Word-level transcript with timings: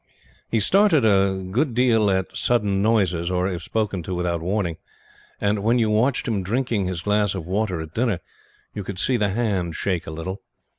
He 0.49 0.59
started 0.59 1.05
a 1.05 1.43
good 1.51 1.75
deal 1.75 2.09
at 2.09 2.35
sudden 2.35 2.81
noises 2.81 3.29
or 3.29 3.47
if 3.47 3.61
spoken 3.61 4.01
to 4.01 4.15
without 4.15 4.41
warning; 4.41 4.77
and, 5.39 5.61
when 5.61 5.77
you 5.77 5.91
watched 5.91 6.27
him 6.27 6.41
drinking 6.41 6.87
his 6.87 7.01
glass 7.01 7.35
of 7.35 7.45
water 7.45 7.79
at 7.81 7.93
dinner, 7.93 8.19
you 8.73 8.83
could 8.83 8.97
see 8.97 9.15
the 9.15 9.29
hand 9.29 9.75
shake 9.75 10.07
a 10.07 10.09
little. 10.11 10.41